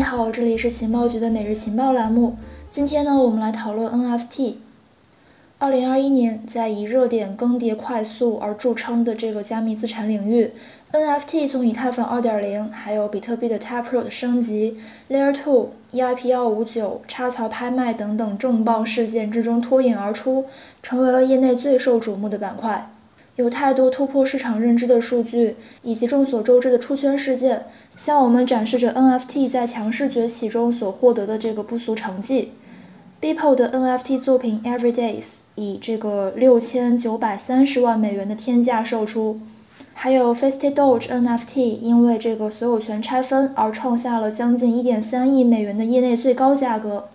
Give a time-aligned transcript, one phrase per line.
[0.00, 2.38] 你好，这里是情报局的每日情报栏目。
[2.70, 4.54] 今天呢，我们来讨论 NFT。
[5.58, 10.52] 二零二一年，在以热点更迭快速而著称的这个加密资产领域
[10.90, 14.78] ，NFT 从以太坊二点零，还有比特币的 Taproot 升级、
[15.10, 20.46] Layer Two、EIP 幺五九、插槽拍卖等等重磅事件之中脱颖而出，
[20.82, 22.90] 成为了业内最受瞩目的板块。
[23.36, 27.66] 有太多突破市场认知的数据，以及众所周知的出圈事件，
[27.96, 32.52] 向我们展示着 NFT 在强势崛起中所获得的这个不俗成绩。
[33.20, 39.38] Beeple 的 NFT 作品 Everydays 以这个六千九百三十万美元的天价售出，
[39.92, 47.08] 还有 Festy Doge NFT 因为这个所有权拆分而创下了将近一点三亿美元的业内最高价格。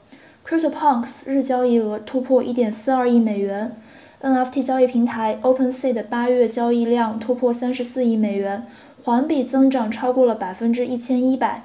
[0.47, 3.75] CryptoPunks 日交易额突破一点四二亿美元。
[4.21, 8.65] NFT 交易平台 OpenSea 的八月交易量突破三十四亿美元，
[9.03, 11.63] 环比增长超过了百分之一千一百。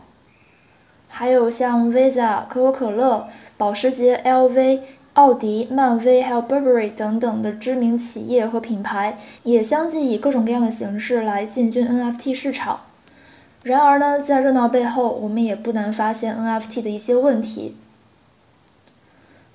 [1.09, 4.81] 还有像 Visa、可口可乐、保时捷、LV、
[5.15, 12.81] 奥迪、漫威还有 Burberry 等等的知名企业和品牌，也相继以各种各样的形式来进军 NFT 市场。
[13.63, 17.77] 然而呢，在热闹背后，我们也不难发现 NFT 的一些问题。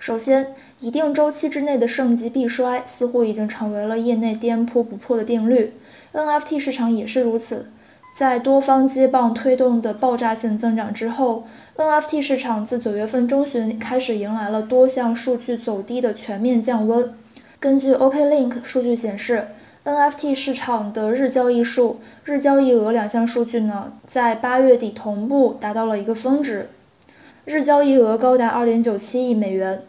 [0.05, 5.73] 首先，一定周期之内的盛极必衰似乎已经成为了业内颠扑不破的定律。
[6.13, 7.71] NFT 市场也是如此，
[8.15, 11.45] 在多方接棒推动的爆炸性增长之后
[11.75, 17.11] ，NFT 市场自九月份中旬开始迎来了多项数据走低的全面降温。
[17.59, 19.47] 根据 OKLink 数据显示
[19.85, 26.69] ，NFT 市场的日交易数、日交易额两项数据呢，在八月底同步达到了一个峰值，
[27.43, 29.81] 日交易额高达2.97亿美元。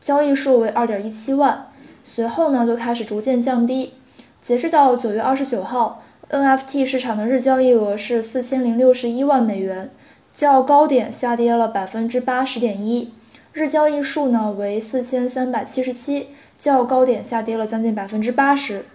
[0.00, 1.70] 交易数为二点一七万，
[2.02, 3.92] 随后呢就开始逐渐降低。
[4.40, 9.90] 截至到九月二十九号，NFT 市场的日交易额是四千零六十一万美元，
[10.32, 13.12] 较高点下跌了百分之八十点一。
[13.52, 18.86] 日交易数呢为四千三百七十七，较高点下跌了将近百分之八十。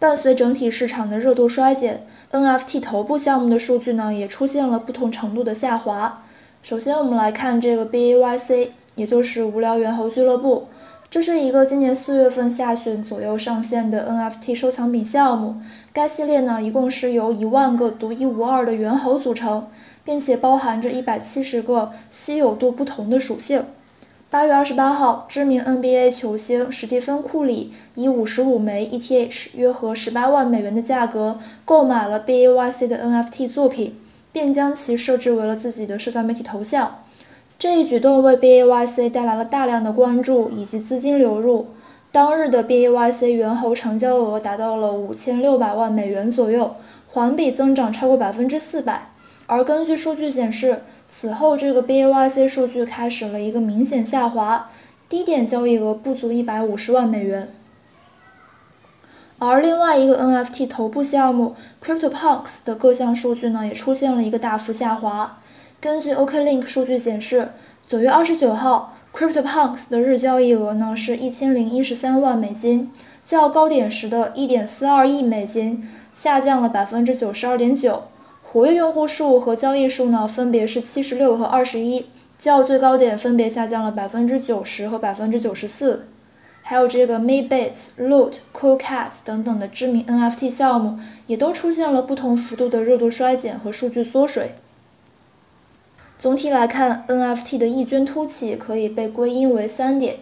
[0.00, 6.24] 伴随整体市场的热度衰减，NFT 头部项目的数据呢也出现了不同程度的下滑。
[6.62, 8.70] 首先我们来看这个 BAYC。
[8.94, 10.66] 也就是无聊猿猴俱乐部，
[11.08, 15.56] 这是一个今年四月份下旬左右上线的 NFT 收藏品项目。
[15.92, 19.68] 该系列呢，一共是由一万个独一无二的猿猴组成，
[20.04, 23.64] 并且包含着一百七十个稀有度不同的属性。
[24.30, 33.98] 八月二十八号，知名 NBA 球星史蒂芬库里以五十五枚 ETH（ 约合十八万美元）的价格购买了 BAYC 的 NFT 作品，
[34.30, 37.02] 并将其设置为了自己的社交媒体头像。
[37.60, 41.66] 这一举动为 BAYC 带来了大量的关注以及资金流入。
[42.10, 46.76] 当日的 BAYC 猿猴成交额达到了五千六百万美元左右，
[47.06, 49.10] 环比增长超过百分之四百。
[49.44, 54.70] 而根据数据显示，此后这个 BAYC 数据开始了一个明显下滑，
[55.10, 57.52] 低点交易额不足一百五十万美元。
[59.38, 61.54] 而另外一个 NFT 头部项目
[61.84, 65.38] CryptoPunks 的各项数据呢，也出现了一个大幅下滑。
[65.80, 67.52] 根据 OKLink 数据显示，
[67.86, 72.92] 九月二十九号，CryptoPunks 的日交易额呢是一千零一十三万美金，
[73.24, 78.02] 较高点时的一点四二亿美金下降了百分之九十二点九。
[78.42, 82.04] 活跃用户数和交易数呢分别是七十六和二十一，
[82.38, 86.06] 较最高点分别下降了百分之九十和百分之九十四。
[86.60, 94.56] 还有这个 Maybits、Loot、CoolCats 等等的知名 NFT 项目，也都出现了不同幅度的热度衰减和数据缩水。
[96.20, 100.18] 总体来看，NFT 的异军突起可以被归因为三点：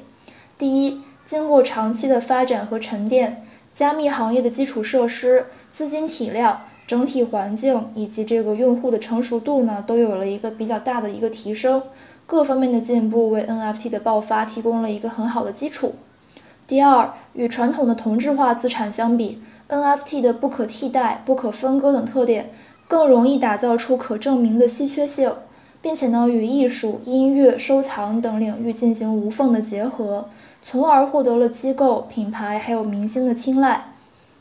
[0.57, 11.83] 第一，经过长期的发展和沉淀，加密行业的基础设施、资金体量、整体环境以及这个用户的成熟度呢，都有了一个比较大的一个提升，
[12.27, 15.97] 各方面的进步为 NFT 的爆发提供了一个很好的基础。
[16.69, 22.53] 第二，与传统的同质化资产相比，NFT 的不可替代、不可分割等特点，
[22.87, 25.35] 更容易打造出可证明的稀缺性。
[25.81, 30.29] 并且呢，与艺术、音乐、收藏等领域进行无缝的结合，
[30.61, 33.93] 从而获得了机构、品牌还有明星的青睐。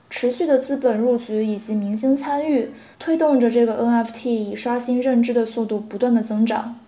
[0.09, 6.79] 持续的资本入局以及明星参与，推动着这个 NFT 以刷新认知的速度不断的增长。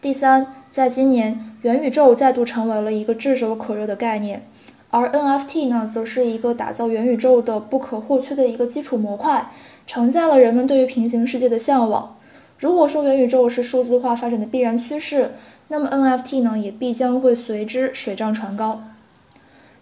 [0.00, 4.46] 第三，在今年，元宇宙再度成为了一个炙手可热的概念，
[4.90, 9.50] 而 NFT 呢，则是一个打造元宇宙的不可或缺的一个基础模块，
[9.84, 12.16] 承载了人们对于平行世界的向往。
[12.58, 15.32] 如果说元宇宙是数字化发展的必然趋势，
[15.68, 18.82] 那么 NFT 呢也必将会随之水涨船高。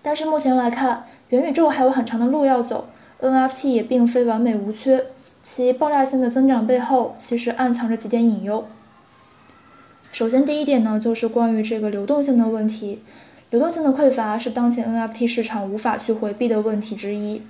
[0.02, 2.88] 但是目前来看，元宇宙还有很长的路要走
[3.20, 5.06] ，NFT 也并非完美无缺，
[5.40, 8.66] 其爆炸性的增长背后其实暗藏着几点隐忧。
[10.10, 13.02] 首先，第一点呢，就是关于这个流动性的问题。
[13.50, 17.42] 流动性的匮乏是当前 NFT 市场无法去回避的问题之一。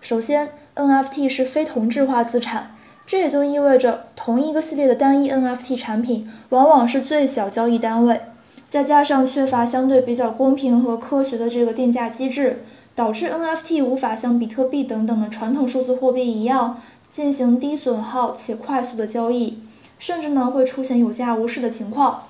[0.00, 2.74] 首先，NFT 是非同质化资产，
[3.10, 8.20] 这也就意味着同一个系列的单一 NFT 产品往往是最小交易单位。
[8.68, 12.62] 再加上缺乏相对比较公平和科学的这个定价机制，
[12.94, 19.58] 导致 NFT 无法像比特币等等的传统数字货币一样进行低损耗且快速的交易。
[19.98, 22.28] 甚至呢会出现有价无市的情况，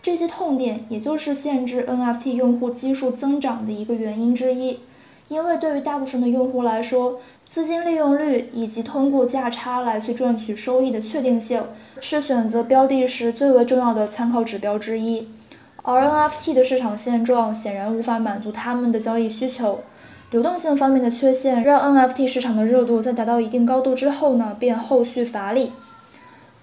[0.00, 4.80] 这些痛点也就是限制 NFT 用户基数增长的一个原因之一。
[5.28, 11.64] 因为对于大部分的用户来说，资金利用率以及通过价差来去赚取收益的确定性，
[12.00, 15.28] 是选择标的时最为重要的参考指标之一。
[15.82, 19.80] 而 NFT 的市场现状显然无法满足他们的交易需求，
[20.30, 25.72] 流动性方面的缺陷让 NFT 市场的热度在达到一定高度之后呢，便后续乏力。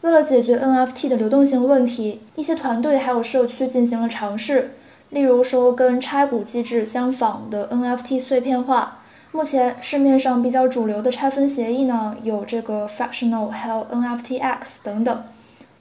[0.02, 4.76] 为了解决 NFT 的流动性问题，一些团队还有社区进行了尝试，
[5.14, 9.00] 例如说跟拆股机制相仿的 NFT 碎片化。
[9.32, 15.24] 目前市面上比较主流的拆分协议呢，有这个 Fractional，还有 NFTX 等等。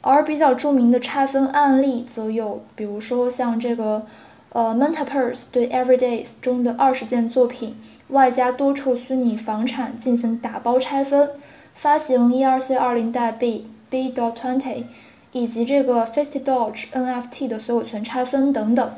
[0.02, 4.06] 而比较著名的拆分案例则有，比如说像这个
[4.50, 7.76] 呃，Mentapers 对 Everydays 中的二十件作品，
[8.08, 11.31] 外加多处虚拟房产进行打包拆分，
[11.75, 13.69] 发行 ERC 二零代币。
[13.90, 14.11] B.
[14.11, 14.84] dot twenty，
[15.32, 18.90] 以及这个 Fifty Dodge NFT 的所有权拆分等等。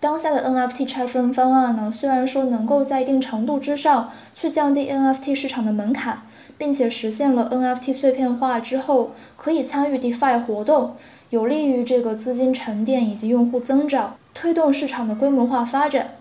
[0.00, 6.22] 当下的 NFT 拆分方案呢，虽然说能够在一定程度之上去降低 NFT 市场的门槛，
[6.56, 10.96] 并且实现了 NFT 碎片化之后可以参与 DeFi 活动，
[11.28, 16.14] 有利于这个资金沉淀以及用户增长，推动市场的规模化发展。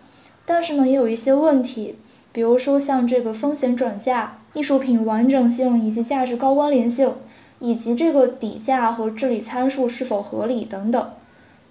[0.46, 1.96] 但是呢，也有一些问题，
[2.34, 7.14] 比如说像这个风险转嫁、艺术品完整性以及价值高关联性。
[7.62, 11.12] 以及这个底价和治理参数是否合理等等。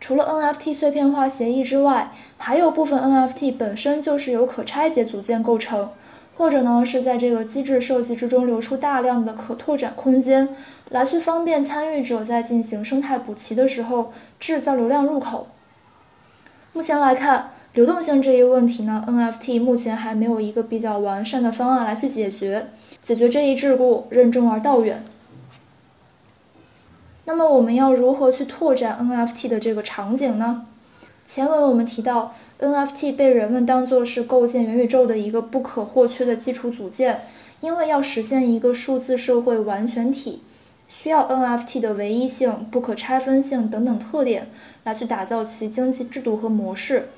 [0.01, 5.91] 除了 NFT 碎片化协议之外，还有部分 NFT 本身就是由可拆解组件构成，
[6.37, 10.49] 或者呢是在这个机制设计之中留出大量的可拓展空间，
[10.89, 15.49] 来去方便参与者在进行生态补齐的时候制造流量入口。
[16.73, 22.69] 目前来看，流动性这一问题呢，NFT 目前还没有一个比较完善的方案来去解决，
[23.01, 25.05] 解决这一桎梏任重而道远。
[27.29, 30.65] 那么我们要如何去拓展 NFT 的这个场景呢？
[31.23, 37.27] 前文我们提到，NFT 被人们当作是构建元宇宙的一个不可或缺的基础组件，
[37.61, 40.43] 因为要实现一个数字社会完全体，
[40.89, 44.49] 需要 NFT 的唯一性、不可拆分性等等特点
[44.85, 47.11] 来去打造其经济制度和模式。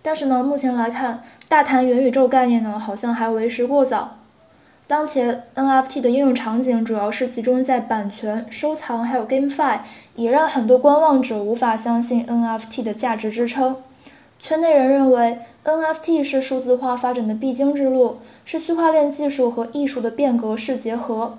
[0.00, 4.16] 但是呢，目前来看，大谈元宇宙概念呢，好像还为时过早。
[4.88, 9.80] 当前 NFT 的应用场景主要是集中在版权、收藏还有 GameFi，
[10.14, 13.76] 也让很多观望者无法相信 NFT 的价值支撑。
[14.38, 21.36] 圈内人认为 NFT 是数字化发展的必经之路，是区块链技术和艺术的变革式结合。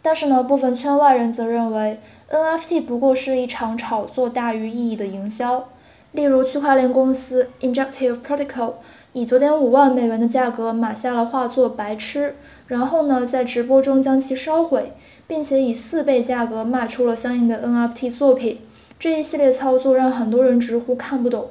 [0.00, 2.00] 但是呢，部分圈外人则认为
[2.30, 5.68] NFT 不过是一场炒作大于意义的营销。
[6.12, 8.74] 例如，区块链公司 Injective Protocol
[9.12, 12.32] 以九点五万美元的价格买下了画作《白痴》，
[12.66, 14.92] 然后呢，在直播中将其烧毁，
[15.26, 18.60] 并且以四倍价格卖出了相应的 NFT 作品。
[18.98, 21.50] 这一系列操作让很多人直呼看不懂。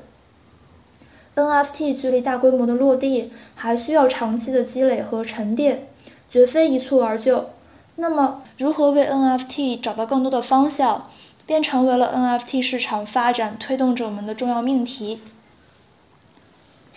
[1.35, 5.87] NFT 距离大规模的落地还需要长期的积累和沉淀，
[6.29, 7.49] 绝非一蹴而就。
[7.95, 11.07] 那么，如何为 NFT 找到更多的方向？
[11.45, 15.19] 便成为了 NFT 市场发展推动者们的重要命题。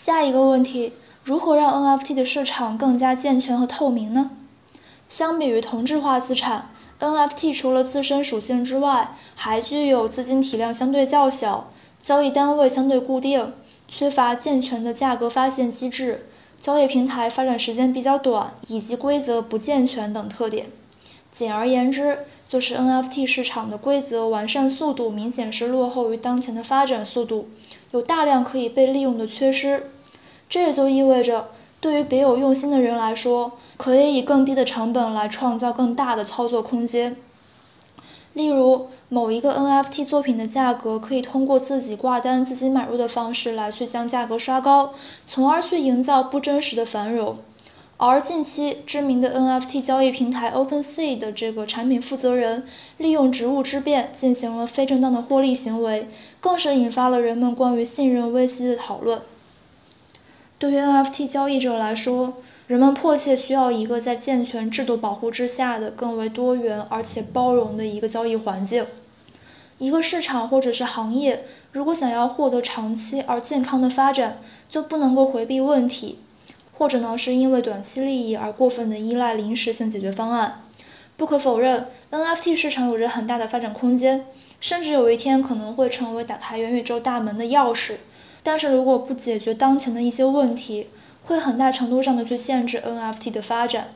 [0.04, 0.92] 下一个问题，
[1.22, 4.32] 如何让 NFT 的市场更加健全和透明呢？
[5.08, 13.52] 相比于同质化资产，NFT 除了自身属性之外，还具有资金体量相对较小、交易单位相对固定、
[13.86, 16.26] 缺乏健全的价格发现机制、
[16.60, 20.66] 交易平台发展时间比较短以及规则不健全等特点。
[21.32, 27.48] 简而言之，就是 NFT 市场的规则完善速度明显是落后于当前的发展速度，
[27.92, 29.90] 有大量可以被利用的缺失。
[30.50, 31.48] 这也就意味着，
[31.80, 37.16] 对于别有用心的人来说，可以以更低的成本来创造更大的操作空间。
[38.34, 44.92] 例如，某一个 NFT 作品的价格可以通过自己挂单、自己买入的方式来去将价格刷高，
[45.24, 47.38] 从而去营造不真实的繁荣。
[47.98, 52.64] 而近期知名的 NFT 交易平台 OpenSea 的这个产品负责人
[52.96, 56.08] 利用职务之便进行了非正当的获利行为，
[56.40, 59.22] 更是引发了人们关于信任危机的讨论。
[60.58, 62.34] 对于 NFT 交易者来说，
[62.66, 68.86] 人们迫切需要一个在健全制度保护之下的更为多元而且包容的一个交易环境。
[69.78, 76.18] 一个市场或者是行业，如果想要获得长期而健康的发展，就不能够回避问题，
[76.72, 80.64] 或者呢是因为短期利益而过分的依赖临时性解决方案。
[81.16, 84.26] 不可否认，NFT 市场有着很大的发展空间，
[84.60, 87.96] 甚至有一天可能会成为打开元宇宙大门的钥匙。
[88.42, 90.88] 但是如果不解决当前的一些问题，
[91.22, 93.94] 会很大程度上的去限制 NFT 的发展。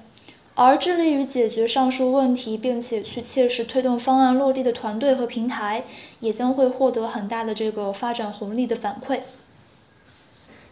[0.54, 5.84] 而致力于解决上述问题，并且去切实推动方案落地的团队和平台，
[6.20, 9.20] 也将会获得很大的这个发展红利的反馈。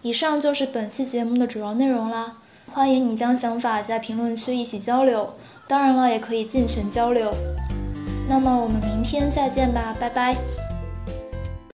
[0.05, 2.37] 以上就是本期节目的主要内容啦，
[2.71, 5.33] 欢迎你将想法在评论区一起交流，
[5.67, 7.33] 当然了，也可以进群交流。
[8.29, 10.37] 那么我们明天再见吧，拜拜。